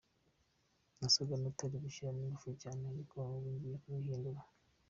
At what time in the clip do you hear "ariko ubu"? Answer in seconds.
2.93-3.47